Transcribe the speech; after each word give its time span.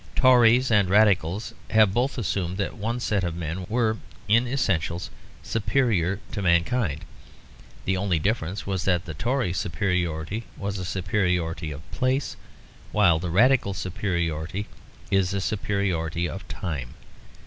Tories 0.15 0.71
and 0.71 0.89
Radicals 0.89 1.53
have 1.69 1.93
both 1.93 2.17
assumed 2.17 2.57
that 2.57 2.75
one 2.75 2.99
set 2.99 3.23
of 3.23 3.35
men 3.35 3.67
were 3.69 3.97
in 4.27 4.47
essentials 4.47 5.11
superior 5.43 6.19
to 6.31 6.41
mankind. 6.41 7.05
The 7.85 7.97
only 7.97 8.17
difference 8.17 8.65
was 8.65 8.85
that 8.85 9.05
the 9.05 9.13
Tory 9.13 9.53
superiority 9.53 10.45
was 10.57 10.79
a 10.79 10.85
superiority 10.85 11.69
of 11.71 11.83
place; 11.91 12.35
while 12.91 13.19
the 13.19 13.29
Radical 13.29 13.75
superiority 13.75 14.65
is 15.11 15.35
a 15.35 15.39
superiority 15.39 16.27
of 16.27 16.47
time. 16.47 16.95